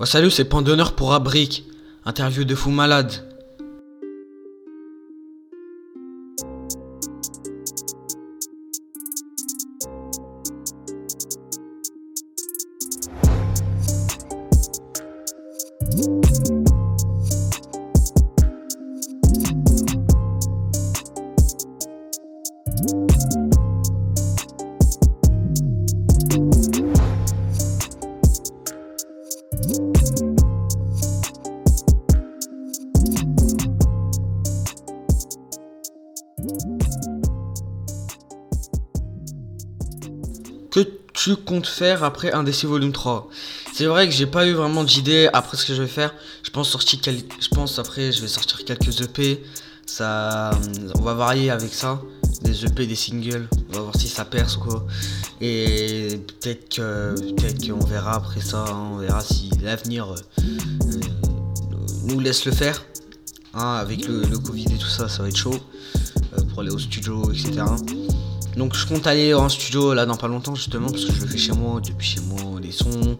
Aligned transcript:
Oh, 0.00 0.06
salut, 0.06 0.30
c'est 0.30 0.46
Point 0.46 0.62
d'honneur 0.62 0.94
pour 0.94 1.12
Abric. 1.12 1.64
Interview 2.06 2.44
de 2.44 2.54
fou 2.54 2.70
malade. 2.70 3.12
Tu 41.22 41.36
comptes 41.36 41.68
faire 41.68 42.02
après 42.02 42.32
Indécis 42.32 42.66
Volume 42.66 42.90
3 42.90 43.28
C'est 43.72 43.84
vrai 43.84 44.08
que 44.08 44.12
j'ai 44.12 44.26
pas 44.26 44.44
eu 44.44 44.54
vraiment 44.54 44.82
d'idée 44.82 45.28
après 45.32 45.56
ce 45.56 45.64
que 45.64 45.72
je 45.72 45.80
vais 45.80 45.88
faire. 45.88 46.12
Je 46.42 46.50
pense 46.50 46.68
sortir 46.68 46.98
je 47.04 47.48
pense 47.48 47.78
après 47.78 48.10
je 48.10 48.22
vais 48.22 48.26
sortir 48.26 48.64
quelques 48.64 49.00
EP. 49.02 49.40
Ça 49.86 50.50
on 50.96 51.02
va 51.02 51.14
varier 51.14 51.50
avec 51.50 51.72
ça, 51.74 52.02
des 52.42 52.64
EP, 52.64 52.86
des 52.86 52.96
singles, 52.96 53.48
on 53.70 53.76
va 53.76 53.80
voir 53.82 53.96
si 53.96 54.08
ça 54.08 54.24
perce 54.24 54.56
quoi. 54.56 54.84
Et 55.40 56.20
peut-être 56.40 56.76
que 56.76 57.14
peut-être 57.14 57.68
qu'on 57.68 57.84
verra 57.84 58.14
après 58.14 58.40
ça, 58.40 58.64
hein, 58.68 58.90
on 58.94 58.96
verra 58.96 59.20
si 59.20 59.50
l'avenir 59.62 60.10
euh, 60.10 60.16
euh, 60.86 61.00
nous 62.04 62.18
laisse 62.18 62.44
le 62.46 62.52
faire. 62.52 62.84
Hein, 63.54 63.74
avec 63.74 64.08
le, 64.08 64.38
Covid 64.38 64.64
et 64.74 64.78
tout 64.78 64.88
ça, 64.88 65.08
ça 65.08 65.22
va 65.22 65.28
être 65.28 65.36
chaud 65.36 65.60
euh, 66.32 66.42
pour 66.48 66.60
aller 66.62 66.70
au 66.70 66.78
studio, 66.78 67.30
etc. 67.30 67.62
Donc 68.56 68.76
je 68.76 68.86
compte 68.86 69.06
aller 69.06 69.32
en 69.32 69.48
studio 69.48 69.94
là 69.94 70.04
dans 70.04 70.16
pas 70.16 70.28
longtemps 70.28 70.54
justement 70.54 70.88
parce 70.88 71.04
que 71.06 71.12
je 71.12 71.20
le 71.20 71.26
fais 71.26 71.38
chez 71.38 71.52
moi, 71.52 71.80
depuis 71.80 72.06
chez 72.06 72.20
moi 72.20 72.60
les 72.60 72.72
sons, 72.72 73.18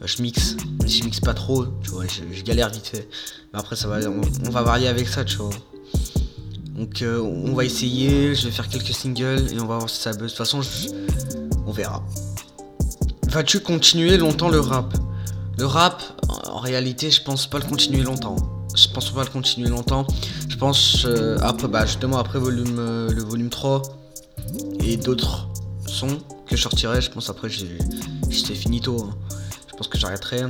euh, 0.00 0.06
je 0.06 0.22
mixe, 0.22 0.56
mais 0.82 0.88
je 0.88 1.04
mixe 1.04 1.20
pas 1.20 1.34
trop, 1.34 1.66
tu 1.82 1.90
vois, 1.90 2.04
je, 2.06 2.42
galère 2.42 2.70
vite 2.70 2.86
fait. 2.86 3.08
Mais 3.52 3.58
après 3.58 3.76
ça 3.76 3.88
va, 3.88 3.98
on, 4.08 4.50
va 4.50 4.62
varier 4.62 4.88
avec 4.88 5.06
ça, 5.08 5.24
tu 5.24 5.36
vois. 5.36 5.50
Donc 6.74 7.02
euh, 7.02 7.20
on 7.20 7.52
va 7.52 7.64
essayer, 7.64 8.34
je 8.34 8.46
vais 8.46 8.50
faire 8.50 8.68
quelques 8.68 8.94
singles 8.94 9.52
et 9.52 9.60
on 9.60 9.66
va 9.66 9.76
voir 9.76 9.90
si 9.90 10.00
ça 10.00 10.12
buzz. 10.12 10.22
De 10.22 10.28
toute 10.28 10.38
façon, 10.38 10.62
on 11.66 11.72
verra. 11.72 12.02
Vas-tu 13.28 13.60
continuer 13.60 14.16
longtemps 14.16 14.48
le 14.48 14.60
rap? 14.60 14.96
Le 15.58 15.66
rap, 15.66 16.02
en 16.46 16.58
réalité, 16.58 17.10
je 17.10 17.22
pense 17.22 17.46
pas 17.46 17.58
le 17.58 17.64
continuer 17.64 18.02
longtemps. 18.02 18.36
Je 18.74 18.88
pense 18.88 19.10
pas 19.10 19.24
le 19.24 19.28
continuer 19.28 19.68
longtemps. 19.68 20.06
Je 20.48 20.56
pense 20.56 21.04
euh, 21.04 21.36
après, 21.42 21.68
bah 21.68 21.84
justement 21.84 22.16
après 22.16 22.38
volume, 22.38 22.76
le 22.76 23.22
volume 23.22 23.50
3 23.50 23.99
d'autres 24.96 25.48
sons 25.86 26.18
que 26.46 26.56
je 26.56 26.62
sortirai. 26.62 27.00
Je 27.00 27.10
pense 27.10 27.28
après 27.30 27.48
j'ai- 27.48 27.78
c'est 28.30 28.54
finito. 28.54 28.96
hein. 29.10 29.14
Je 29.70 29.76
pense 29.76 29.88
que 29.88 29.98
j'arrêterai. 29.98 30.42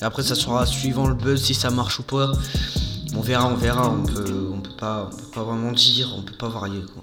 Et 0.00 0.04
après 0.04 0.22
ça 0.22 0.34
sera 0.34 0.66
suivant 0.66 1.06
le 1.06 1.14
buzz 1.14 1.42
si 1.42 1.54
ça 1.54 1.70
marche 1.70 1.98
ou 2.00 2.02
pas. 2.02 2.32
On 3.16 3.20
verra, 3.20 3.46
on 3.48 3.54
verra. 3.56 3.88
On 3.90 4.04
peut, 4.04 4.50
on 4.52 4.60
peut 4.60 4.76
pas, 4.78 5.10
on 5.12 5.16
peut 5.16 5.30
pas 5.34 5.42
vraiment 5.42 5.72
dire, 5.72 6.12
on 6.16 6.22
peut 6.22 6.36
pas 6.38 6.48
varier 6.48 6.82
quoi. 6.92 7.02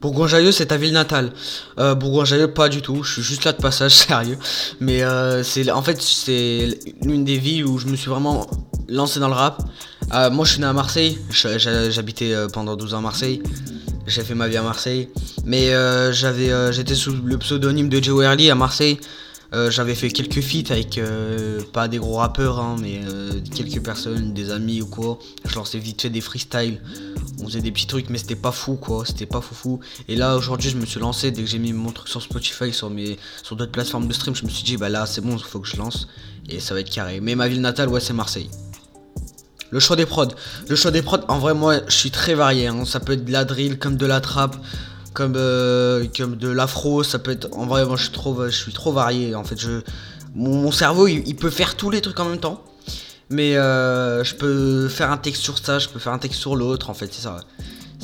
Bourgoin-Jallieu, 0.00 0.50
c'est 0.50 0.66
ta 0.66 0.76
ville 0.78 0.92
natale. 0.92 1.32
Euh, 1.78 1.94
Bourgoin-Jallieu, 1.94 2.52
pas 2.52 2.68
du 2.68 2.82
tout. 2.82 3.04
Je 3.04 3.12
suis 3.12 3.22
juste 3.22 3.44
là 3.44 3.52
de 3.52 3.62
passage, 3.62 3.92
sérieux. 4.08 4.36
Mais 4.80 5.02
euh, 5.04 5.44
c'est, 5.44 5.70
en 5.70 5.80
fait, 5.82 6.02
c'est 6.02 6.76
l'une 7.02 7.24
des 7.24 7.38
villes 7.38 7.64
où 7.64 7.78
je 7.78 7.86
me 7.86 7.94
suis 7.94 8.10
vraiment 8.10 8.48
lancé 8.88 9.20
dans 9.20 9.28
le 9.28 9.34
rap. 9.34 9.62
Euh, 10.12 10.28
moi, 10.28 10.44
je 10.44 10.52
suis 10.54 10.60
né 10.60 10.66
à 10.66 10.72
Marseille. 10.72 11.18
J'habitais 11.30 12.32
euh, 12.34 12.48
pendant 12.48 12.74
12 12.74 12.94
ans 12.94 12.98
à 12.98 13.00
Marseille. 13.02 13.44
J'ai 14.06 14.22
fait 14.22 14.34
ma 14.34 14.48
vie 14.48 14.56
à 14.56 14.62
Marseille. 14.62 15.08
Mais 15.44 15.72
euh, 15.72 16.12
j'avais, 16.12 16.50
euh, 16.50 16.72
j'étais 16.72 16.94
sous 16.94 17.12
le 17.12 17.38
pseudonyme 17.38 17.88
de 17.88 18.02
Joe 18.02 18.24
Early 18.24 18.50
à 18.50 18.54
Marseille. 18.54 18.98
Euh, 19.54 19.70
j'avais 19.70 19.94
fait 19.94 20.10
quelques 20.10 20.40
feats 20.40 20.72
avec 20.72 20.98
pas 21.72 21.86
des 21.86 21.98
gros 21.98 22.16
rappeurs, 22.16 22.58
hein, 22.58 22.76
mais 22.80 23.00
quelques 23.54 23.82
personnes, 23.84 24.32
des 24.32 24.50
amis 24.50 24.80
ou 24.80 24.86
quoi. 24.86 25.18
Je 25.44 25.54
lançais 25.54 25.78
vite 25.78 26.02
fait 26.02 26.10
des 26.10 26.22
freestyles. 26.22 26.80
On 27.38 27.46
faisait 27.46 27.60
des 27.60 27.70
petits 27.70 27.86
trucs, 27.86 28.08
mais 28.08 28.16
c'était 28.16 28.34
pas 28.34 28.52
fou 28.52 28.76
quoi. 28.76 29.04
C'était 29.04 29.26
pas 29.26 29.42
fou 29.42 29.54
fou. 29.54 29.80
Et 30.08 30.16
là 30.16 30.36
aujourd'hui, 30.36 30.70
je 30.70 30.78
me 30.78 30.86
suis 30.86 31.00
lancé 31.00 31.30
dès 31.30 31.42
que 31.42 31.48
j'ai 31.48 31.58
mis 31.58 31.74
mon 31.74 31.92
truc 31.92 32.08
sur 32.08 32.22
Spotify, 32.22 32.72
sur 32.72 32.88
mes, 32.88 33.18
sur 33.42 33.56
d'autres 33.56 33.72
plateformes 33.72 34.08
de 34.08 34.12
stream. 34.14 34.34
Je 34.34 34.44
me 34.44 34.48
suis 34.48 34.64
dit 34.64 34.78
bah 34.78 34.88
là 34.88 35.04
c'est 35.04 35.20
bon, 35.20 35.36
il 35.36 35.44
faut 35.44 35.60
que 35.60 35.68
je 35.68 35.76
lance 35.76 36.08
et 36.48 36.58
ça 36.58 36.72
va 36.72 36.80
être 36.80 36.90
carré. 36.90 37.20
Mais 37.20 37.34
ma 37.34 37.46
ville 37.46 37.60
natale, 37.60 37.90
ouais, 37.90 38.00
c'est 38.00 38.14
Marseille. 38.14 38.48
Le 39.72 39.80
choix 39.80 39.96
des 39.96 40.04
prods. 40.04 40.28
Le 40.68 40.76
choix 40.76 40.90
des 40.90 41.00
prods, 41.00 41.24
en 41.28 41.38
vrai, 41.38 41.54
moi, 41.54 41.76
je 41.88 41.94
suis 41.94 42.10
très 42.10 42.34
varié. 42.34 42.66
hein. 42.66 42.84
Ça 42.84 43.00
peut 43.00 43.14
être 43.14 43.24
de 43.24 43.32
la 43.32 43.46
drill, 43.46 43.78
comme 43.78 43.96
de 43.96 44.04
la 44.04 44.20
trap, 44.20 44.54
comme, 45.14 45.34
euh, 45.36 46.06
de 46.06 46.48
l'afro. 46.48 47.02
Ça 47.02 47.18
peut 47.18 47.30
être. 47.30 47.48
En 47.52 47.64
vrai, 47.64 47.84
moi, 47.86 47.96
je 47.96 48.02
suis 48.02 48.72
trop, 48.72 48.92
varié. 48.92 49.34
En 49.34 49.44
fait, 49.44 49.56
mon, 50.34 50.70
cerveau, 50.70 51.08
il, 51.08 51.34
peut 51.36 51.48
faire 51.48 51.74
tous 51.74 51.88
les 51.88 52.02
trucs 52.02 52.20
en 52.20 52.26
même 52.26 52.38
temps. 52.38 52.62
Mais 53.30 53.56
euh, 53.56 54.22
je 54.24 54.34
peux 54.34 54.88
faire 54.88 55.10
un 55.10 55.16
texte 55.16 55.40
sur 55.40 55.56
ça, 55.56 55.78
je 55.78 55.88
peux 55.88 55.98
faire 55.98 56.12
un 56.12 56.18
texte 56.18 56.38
sur 56.38 56.54
l'autre. 56.54 56.90
En 56.90 56.94
fait, 56.94 57.08
c'est 57.10 57.22
ça. 57.22 57.38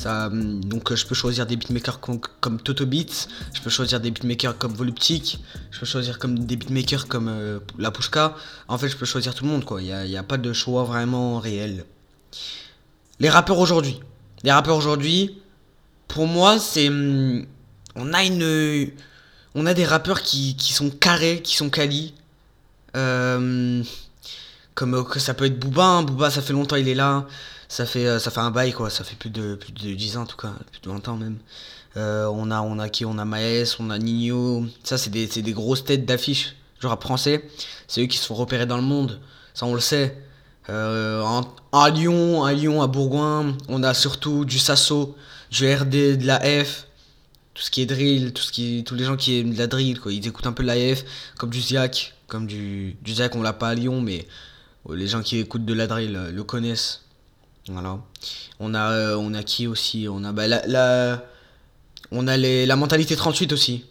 Donc, 0.05 0.95
je 0.95 1.07
peux 1.07 1.15
choisir 1.15 1.47
des 1.47 1.57
beatmakers 1.57 2.01
comme, 2.01 2.61
Toto 2.61 2.87
Beats. 2.87 3.27
Je 3.53 3.61
peux 3.61 3.71
choisir 3.71 4.01
des 4.01 4.11
beatmakers 4.11 4.57
comme 4.57 4.73
Voluptic. 4.73 5.41
Je 5.71 5.81
peux 5.81 5.87
choisir 5.87 6.19
comme 6.19 6.39
des 6.39 6.57
beatmakers 6.57 7.09
comme 7.09 7.29
euh, 7.29 7.59
La 7.79 7.91
Pushka. 7.91 8.37
En 8.69 8.79
fait, 8.79 8.89
je 8.89 8.97
peux 8.97 9.07
choisir 9.07 9.35
tout 9.35 9.45
le 9.45 9.51
monde, 9.51 9.65
quoi. 9.65 9.83
Il 9.83 9.87
n'y 10.09 10.17
a, 10.17 10.23
pas 10.23 10.39
de 10.39 10.53
choix 10.53 10.85
vraiment 10.85 11.39
réel. 11.41 11.85
Les 13.19 13.29
rappeurs 13.29 13.59
aujourd'hui. 13.59 14.01
Les 14.45 14.53
rappeurs 14.53 14.77
aujourd'hui, 14.77 15.39
pour 16.07 16.27
moi, 16.27 16.59
c'est. 16.59 16.89
hum, 16.89 17.45
On 17.97 18.15
a 18.15 18.23
une. 18.25 18.91
On 19.55 19.67
a 19.67 19.75
des 19.75 19.85
rappeurs 19.85 20.23
qui, 20.23 20.55
sont 20.61 20.91
carrés, 20.91 21.43
qui 21.43 21.57
sont 21.57 21.71
quali. 21.71 22.15
Euh, 22.97 23.83
comme 24.75 24.95
euh, 24.95 25.19
ça 25.19 25.35
peut 25.35 25.47
être 25.47 25.59
Booba. 25.59 25.85
hein. 25.85 26.03
Booba, 26.05 26.31
ça 26.31 26.41
fait 26.41 26.53
longtemps 26.53 26.77
il 26.77 26.89
est 26.89 26.95
là. 26.95 27.27
Ça 27.69 27.85
fait, 27.85 28.07
euh, 28.07 28.19
ça 28.19 28.31
fait 28.31 28.41
un 28.41 28.51
bail, 28.51 28.73
quoi. 28.73 28.91
Ça 28.91 29.05
fait 29.05 29.17
plus 29.17 29.31
de, 29.31 29.55
plus 29.55 29.73
de 29.73 29.95
10 29.95 30.17
ans, 30.17 30.23
en 30.23 30.27
tout 30.27 30.37
cas. 30.37 30.53
Plus 30.73 30.81
de 30.81 30.89
20 30.89 31.07
ans, 31.09 31.17
même. 31.17 31.39
Euh, 31.97 32.27
on, 32.27 32.51
a, 32.51 32.63
on 32.63 32.79
a 32.79 32.89
qui? 32.89 33.05
On 33.05 33.19
a 33.19 33.25
Maes, 33.25 33.77
on 33.79 33.91
a 33.91 33.99
Nino. 33.99 34.65
Ça, 34.85 34.99
c'est 34.99 35.11
des, 35.11 35.53
grosses 35.53 35.85
têtes 35.85 36.07
d'affiche. 36.07 36.55
Genre 36.81 36.91
rap 36.91 37.03
français. 37.03 37.49
C'est 37.87 38.03
eux 38.03 38.07
qui 38.07 38.17
se 38.19 38.25
sont 38.25 38.35
repérés 38.35 38.67
dans 38.67 38.77
le 38.77 38.83
monde. 38.83 39.21
Ça, 39.55 39.67
on 39.67 39.75
le 39.75 39.81
sait. 39.81 40.17
Euh, 40.71 41.23
en- 41.23 41.55
à 41.73 41.91
Lyon, 41.91 42.45
à 42.45 42.53
Lyon, 42.53 42.83
à 42.83 42.87
Bourgoin, 42.87 43.57
on 43.69 43.83
a 43.83 43.95
surtout 43.95 44.45
du 44.45 44.59
Sasso, 44.59 45.17
du 45.51 45.73
RD, 45.75 46.17
de 46.19 46.27
la 46.27 46.41
F, 46.65 46.87
tout 47.55 47.63
ce 47.63 47.71
qui 47.71 47.83
est 47.83 47.87
drill, 47.87 48.33
tout 48.33 48.43
ce 48.43 48.53
qui, 48.53 48.85
tous 48.87 48.95
les 48.95 49.05
gens 49.05 49.17
qui 49.17 49.41
aiment 49.41 49.55
de 49.55 49.59
la 49.59 49.67
drill, 49.67 49.99
quoi. 49.99 50.13
Ils 50.13 50.27
écoutent 50.27 50.47
un 50.47 50.53
peu 50.53 50.63
de 50.63 50.69
la 50.69 50.95
F, 50.95 51.05
comme 51.39 51.51
du 51.51 51.61
Ziak, 51.61 52.15
comme 52.27 52.47
du, 52.47 52.97
du 53.03 53.15
on 53.35 53.43
l'a 53.43 53.55
pas 53.55 53.69
à 53.71 53.75
Lyon, 53.75 54.01
mais 54.03 54.29
les 54.91 55.07
gens 55.07 55.23
qui 55.23 55.39
écoutent 55.39 55.65
de 55.65 55.75
la 55.75 55.87
drill 55.87 56.13
le 56.33 56.45
connaissent. 56.45 57.03
On 58.61 58.75
a, 58.75 58.93
euh, 58.93 59.17
on 59.17 59.35
a 59.35 59.43
qui 59.43 59.67
aussi? 59.67 60.07
On 60.11 60.25
a 60.25 60.33
bah, 60.33 60.47
la, 60.49 61.23
on 62.11 62.27
a 62.27 62.37
les, 62.37 62.67
la 62.67 62.77
mentalité 62.77 63.17
38 63.17 63.53
aussi, 63.53 63.85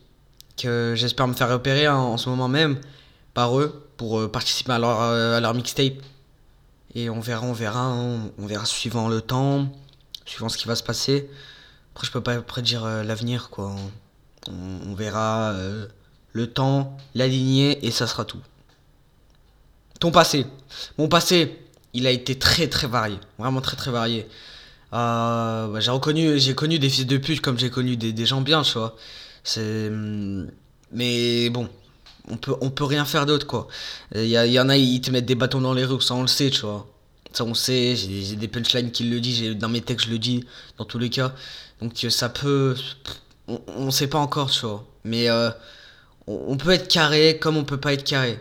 que 0.58 0.94
j'espère 0.96 1.28
me 1.28 1.34
faire 1.34 1.50
repérer 1.50 1.88
en, 1.88 2.14
en 2.14 2.18
ce 2.18 2.30
moment 2.30 2.48
même 2.48 2.80
par 3.34 3.60
eux 3.60 3.88
pour 3.98 4.20
euh, 4.20 4.32
participer 4.32 4.74
à 4.74 4.80
leur, 4.80 5.02
euh, 5.02 5.38
à 5.38 5.40
leur 5.40 5.54
mixtape. 5.54 5.94
Et 6.96 7.10
on 7.10 7.20
verra, 7.20 7.46
on 7.46 7.54
verra, 7.54 7.82
hein, 7.82 8.32
on 8.40 8.48
verra 8.48 8.66
suivant 8.66 9.08
le 9.08 9.22
temps, 9.22 9.72
suivant 10.26 10.50
ce 10.50 10.58
qui 10.58 10.68
va 10.68 10.76
se 10.76 10.84
passer. 10.84 11.30
Après, 11.94 12.08
je 12.08 12.12
peux 12.12 12.22
pas 12.22 12.42
prédire 12.42 12.86
l'avenir, 13.04 13.50
quoi. 13.50 13.76
On, 14.48 14.94
verra 14.96 15.54
le 16.32 16.48
temps, 16.48 16.98
la 17.14 17.28
lignée, 17.28 17.86
et 17.86 17.92
ça 17.92 18.08
sera 18.08 18.24
tout. 18.24 18.40
Ton 20.00 20.12
passé. 20.12 20.46
Mon 20.98 21.08
passé, 21.08 21.60
il 21.98 22.08
a 22.08 22.12
été 22.12 22.38
très 22.38 22.68
très 22.68 22.88
varié. 22.88 23.18
Vraiment 23.40 23.62
très 23.62 23.76
très 23.78 23.92
varié. 23.92 24.28
Euh, 24.94 25.68
bah, 25.68 25.80
j'ai 25.80 25.92
reconnu, 25.92 26.40
j'ai 26.40 26.56
connu 26.56 26.80
des 26.80 26.90
fils 26.90 27.06
de 27.08 27.18
pute 27.18 27.42
comme 27.42 27.58
j'ai 27.60 27.70
connu 27.70 27.98
des, 27.98 28.26
gens 28.26 28.42
bien, 28.42 28.62
tu 28.64 28.74
vois. 28.78 28.96
C'est. 29.44 29.88
hum, 29.90 30.50
Mais 30.92 31.50
bon, 31.50 31.68
on 32.30 32.38
peut, 32.38 32.56
on 32.62 32.70
peut 32.70 32.86
rien 32.86 33.06
faire 33.06 33.26
d'autre, 33.26 33.48
quoi. 33.48 33.68
Il 34.16 34.26
y, 34.28 34.38
a- 34.38 34.46
y 34.48 34.60
en 34.60 34.70
a, 34.70 34.78
ils 34.78 35.02
te 35.02 35.12
mettent 35.12 35.26
des 35.26 35.36
bâtons 35.36 35.62
dans 35.62 35.74
les 35.74 35.86
roues, 35.86 36.02
ça 36.02 36.14
on 36.16 36.22
le 36.22 36.28
sait, 36.28 36.50
tu 36.50 36.62
vois. 36.62 36.88
Ça 37.34 37.44
on 37.44 37.54
sait, 37.54 37.96
j'ai 37.96 38.36
des 38.38 38.48
punchlines 38.48 38.92
qui 38.92 39.04
le 39.04 39.20
disent, 39.20 39.56
dans 39.58 39.70
mes 39.70 39.82
textes 39.82 40.08
je 40.08 40.12
le 40.12 40.20
dis, 40.20 40.46
dans 40.78 40.86
tous 40.86 41.00
les 41.00 41.10
cas. 41.10 41.34
Donc 41.82 41.94
euh, 42.04 42.10
ça 42.10 42.30
peut. 42.30 42.76
On, 43.48 43.60
on 43.68 43.92
sait 43.92 44.08
pas 44.08 44.20
encore, 44.20 44.50
tu 44.52 44.66
vois. 44.66 44.86
Mais 45.04 45.30
euh, 45.30 45.50
on, 46.28 46.40
on 46.54 46.58
peut 46.58 46.72
être 46.72 46.88
carré 46.88 47.38
comme 47.40 47.58
on 47.58 47.64
peut 47.66 47.80
pas 47.80 47.94
être 47.94 48.04
carré. 48.04 48.40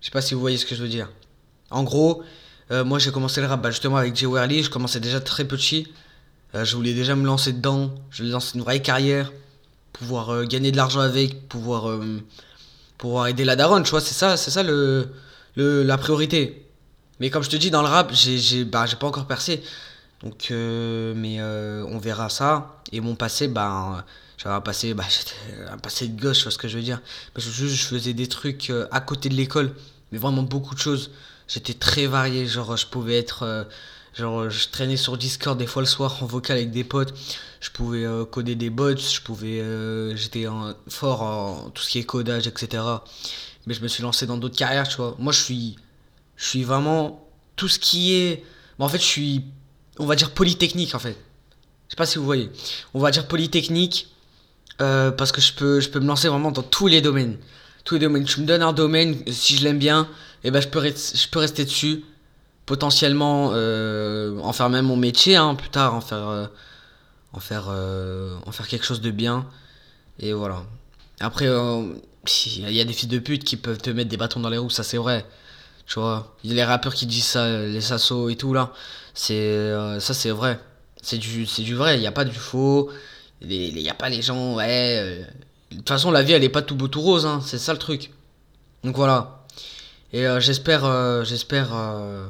Je 0.00 0.06
sais 0.06 0.10
pas 0.12 0.20
si 0.22 0.34
vous 0.34 0.40
voyez 0.40 0.56
ce 0.58 0.66
que 0.66 0.74
je 0.74 0.82
veux 0.82 0.88
dire. 0.88 1.08
En 1.70 1.84
gros, 1.84 2.22
euh, 2.70 2.84
moi 2.84 2.98
j'ai 2.98 3.10
commencé 3.10 3.40
le 3.40 3.46
rap 3.46 3.60
bah, 3.60 3.70
justement 3.70 3.96
avec 3.96 4.16
Jay 4.16 4.26
Werley, 4.26 4.62
je 4.62 4.70
commençais 4.70 5.00
déjà 5.00 5.20
très 5.20 5.44
petit. 5.44 5.88
Euh, 6.54 6.64
je 6.64 6.76
voulais 6.76 6.94
déjà 6.94 7.14
me 7.14 7.24
lancer 7.24 7.52
dedans, 7.52 7.94
je 8.10 8.18
voulais 8.22 8.32
lancer 8.32 8.56
une 8.56 8.62
vraie 8.62 8.80
carrière, 8.80 9.32
pouvoir 9.92 10.30
euh, 10.30 10.44
gagner 10.44 10.70
de 10.70 10.76
l'argent 10.76 11.00
avec, 11.00 11.48
pouvoir, 11.48 11.98
pouvoir 12.98 13.26
aider 13.28 13.44
la 13.44 13.56
daronne, 13.56 13.82
tu 13.82 13.90
vois, 13.90 14.00
c'est 14.00 14.14
ça, 14.14 14.36
c'est 14.36 14.50
ça 14.50 14.62
le, 14.62 15.08
le, 15.56 15.82
la 15.82 15.98
priorité. 15.98 16.66
Mais 17.20 17.30
comme 17.30 17.42
je 17.42 17.50
te 17.50 17.56
dis, 17.56 17.70
dans 17.70 17.82
le 17.82 17.88
rap, 17.88 18.12
j'ai 18.12 18.64
bah, 18.64 18.84
pas 18.98 19.06
encore 19.06 19.26
percé. 19.26 19.62
Donc, 20.22 20.48
mais 20.50 21.40
on 21.40 21.98
verra 21.98 22.28
ça. 22.28 22.80
Et 22.90 23.00
mon 23.00 23.14
passé, 23.14 23.48
bah, 23.48 24.04
j'avais 24.38 24.54
un 24.54 24.60
passé, 24.60 24.92
bah, 24.94 25.04
un 25.70 25.78
passé 25.78 26.08
de 26.08 26.20
gauche, 26.20 26.38
tu 26.38 26.42
vois 26.44 26.52
ce 26.52 26.58
que 26.58 26.68
je 26.68 26.76
veux 26.76 26.82
dire. 26.82 27.00
Je 27.36 27.66
faisais 27.66 28.12
des 28.12 28.26
trucs 28.26 28.72
à 28.90 29.00
côté 29.00 29.28
de 29.28 29.34
l'école, 29.34 29.72
mais 30.10 30.18
vraiment 30.18 30.42
beaucoup 30.42 30.74
de 30.74 30.80
choses. 30.80 31.10
J'étais 31.48 31.74
très 31.74 32.06
varié, 32.06 32.46
genre, 32.46 32.76
je 32.76 32.86
pouvais 32.86 33.18
être. 33.18 33.42
euh, 33.42 33.64
genre, 34.14 34.48
je 34.50 34.68
traînais 34.68 34.96
sur 34.96 35.16
Discord 35.16 35.58
des 35.58 35.66
fois 35.66 35.82
le 35.82 35.86
soir 35.88 36.22
en 36.22 36.26
vocal 36.26 36.56
avec 36.58 36.70
des 36.70 36.84
potes. 36.84 37.14
Je 37.60 37.70
pouvais 37.70 38.04
euh, 38.04 38.24
coder 38.24 38.54
des 38.54 38.70
bots, 38.70 38.96
je 38.96 39.20
pouvais. 39.20 39.60
euh, 39.60 40.16
J'étais 40.16 40.46
fort 40.88 41.22
en 41.22 41.70
tout 41.70 41.82
ce 41.82 41.90
qui 41.90 41.98
est 41.98 42.04
codage, 42.04 42.46
etc. 42.46 42.82
Mais 43.66 43.74
je 43.74 43.82
me 43.82 43.88
suis 43.88 44.02
lancé 44.02 44.26
dans 44.26 44.36
d'autres 44.38 44.56
carrières, 44.56 44.88
tu 44.88 44.96
vois. 44.96 45.14
Moi, 45.18 45.32
je 45.32 45.40
suis. 45.40 45.76
Je 46.36 46.46
suis 46.48 46.64
vraiment. 46.64 47.28
Tout 47.56 47.68
ce 47.68 47.78
qui 47.78 48.14
est. 48.14 48.44
En 48.78 48.88
fait, 48.88 48.98
je 48.98 49.04
suis. 49.04 49.44
On 49.98 50.06
va 50.06 50.16
dire 50.16 50.30
polytechnique, 50.32 50.94
en 50.94 50.98
fait. 50.98 51.16
Je 51.88 51.90
sais 51.92 51.96
pas 51.96 52.06
si 52.06 52.18
vous 52.18 52.24
voyez. 52.24 52.50
On 52.94 52.98
va 53.00 53.10
dire 53.10 53.28
polytechnique. 53.28 54.08
parce 54.78 55.30
que 55.32 55.40
je 55.40 55.52
peux, 55.52 55.80
je 55.80 55.88
peux 55.90 56.00
me 56.00 56.06
lancer 56.06 56.28
vraiment 56.28 56.50
dans 56.50 56.62
tous 56.62 56.86
les 56.88 57.00
domaines. 57.00 57.36
Tous 57.84 57.94
les 57.94 58.00
domaines. 58.00 58.24
Tu 58.24 58.40
me 58.40 58.46
donnes 58.46 58.62
un 58.62 58.72
domaine, 58.72 59.16
si 59.30 59.56
je 59.56 59.62
l'aime 59.64 59.78
bien, 59.78 60.08
et 60.44 60.50
ben 60.50 60.60
je 60.60 60.68
peux, 60.68 60.82
je 60.82 61.28
peux 61.28 61.38
rester 61.38 61.64
dessus. 61.64 62.04
Potentiellement 62.66 63.50
euh, 63.52 64.38
en 64.40 64.52
faire 64.52 64.70
même 64.70 64.86
mon 64.86 64.96
métier, 64.96 65.36
hein, 65.36 65.54
plus 65.56 65.68
tard, 65.68 65.94
en 65.94 66.00
faire, 66.00 66.28
euh, 66.28 66.46
en, 67.32 67.40
faire, 67.40 67.66
euh, 67.68 68.36
en 68.46 68.52
faire 68.52 68.68
quelque 68.68 68.84
chose 68.84 69.00
de 69.00 69.10
bien. 69.10 69.46
Et 70.20 70.32
voilà. 70.32 70.62
Après, 71.20 71.46
il 71.46 72.70
y 72.70 72.80
a 72.80 72.84
des 72.84 72.92
filles 72.92 73.08
de 73.08 73.18
pute 73.18 73.44
qui 73.44 73.56
peuvent 73.56 73.78
te 73.78 73.90
mettre 73.90 74.10
des 74.10 74.16
bâtons 74.16 74.40
dans 74.40 74.48
les 74.48 74.58
roues, 74.58 74.70
ça 74.70 74.84
c'est 74.84 74.96
vrai. 74.96 75.26
Tu 75.86 75.98
vois, 75.98 76.36
il 76.44 76.50
y 76.50 76.52
a 76.52 76.56
les 76.56 76.64
rappeurs 76.64 76.94
qui 76.94 77.06
disent 77.06 77.26
ça, 77.26 77.48
les 77.66 77.80
sassos 77.80 78.30
et 78.30 78.36
tout 78.36 78.54
là. 78.54 78.72
C'est 79.14 79.72
ça 80.00 80.14
c'est 80.14 80.30
vrai. 80.30 80.60
C'est 81.02 81.18
du 81.18 81.44
du 81.44 81.74
vrai, 81.74 81.96
il 81.98 82.00
n'y 82.00 82.06
a 82.06 82.12
pas 82.12 82.24
du 82.24 82.34
faux. 82.34 82.90
Il 83.42 83.74
n'y 83.74 83.90
a 83.90 83.94
pas 83.94 84.08
les 84.08 84.22
gens 84.22 84.54
ouais 84.54 85.26
de 85.72 85.76
toute 85.78 85.88
façon 85.88 86.10
la 86.10 86.22
vie 86.22 86.32
elle 86.32 86.44
est 86.44 86.48
pas 86.48 86.62
tout 86.62 86.76
beau 86.76 86.86
tout 86.86 87.00
rose 87.00 87.26
hein, 87.26 87.40
c'est 87.44 87.58
ça 87.58 87.72
le 87.72 87.78
truc. 87.78 88.12
Donc 88.84 88.96
voilà. 88.96 89.41
Et 90.12 90.26
euh, 90.26 90.40
j'espère 90.40 90.84
euh, 90.84 91.24
j'espère 91.24 91.74
euh, 91.74 92.26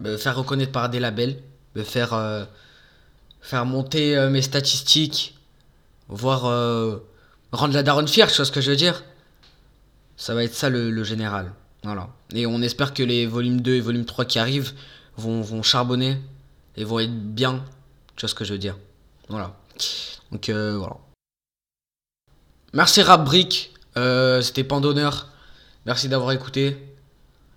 me 0.00 0.16
faire 0.16 0.36
reconnaître 0.36 0.72
par 0.72 0.88
des 0.88 1.00
labels, 1.00 1.42
me 1.74 1.82
faire 1.82 2.46
faire 3.40 3.66
monter 3.66 4.28
mes 4.30 4.42
statistiques, 4.42 5.36
voir 6.08 6.42
rendre 7.52 7.74
la 7.74 7.82
daronne 7.82 8.08
fière, 8.08 8.28
tu 8.28 8.36
vois 8.36 8.44
ce 8.44 8.52
que 8.52 8.60
je 8.60 8.70
veux 8.70 8.76
dire? 8.76 9.02
Ça 10.16 10.34
va 10.34 10.44
être 10.44 10.54
ça 10.54 10.68
le, 10.68 11.04
général. 11.04 11.52
Voilà. 11.82 12.08
Et 12.34 12.46
on 12.46 12.60
espère 12.62 12.92
que 12.94 13.02
les 13.02 13.26
volumes 13.26 13.60
2 13.60 13.74
et 13.74 13.80
volume 13.80 14.04
3 14.04 14.24
qui 14.24 14.38
arrivent 14.38 14.72
vont, 15.16 15.40
vont 15.40 15.62
charbonner 15.62 16.20
et 16.76 16.84
vont 16.84 16.98
être 17.00 17.14
bien. 17.14 17.64
Tu 18.16 18.22
vois 18.22 18.28
ce 18.28 18.34
que 18.34 18.44
je 18.44 18.52
veux 18.52 18.58
dire 18.58 18.76
Voilà. 19.28 19.56
Donc 20.30 20.50
voilà. 20.50 20.96
Merci 22.72 23.02
Rap 23.02 23.24
Brick. 23.24 23.74
C'était 23.96 24.64
pas 24.64 24.78
d'honneur. 24.78 25.28
Merci 25.86 26.08
d'avoir 26.08 26.32
écouté. 26.32 26.76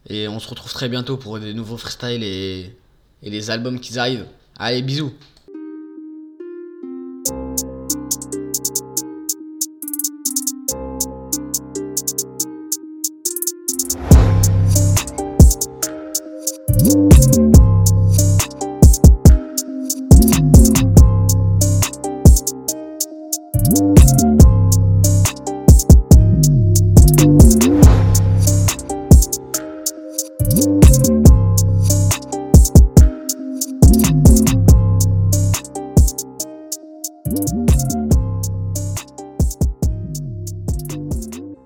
Et 0.10 0.28
on 0.28 0.40
se 0.40 0.48
retrouve 0.48 0.74
très 0.74 0.90
bientôt 0.90 1.18
pour 1.18 1.40
des 1.40 1.54
nouveaux 1.54 1.78
freestyles 1.78 2.24
et, 2.24 2.76
les 3.24 3.52
albums 3.52 3.80
qui 3.80 3.98
arrivent. 4.00 4.26
Allez, 4.58 4.82
bisous 4.82 5.14